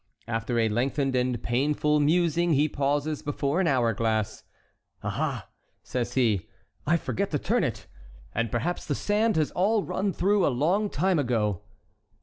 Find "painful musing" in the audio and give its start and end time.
1.43-2.53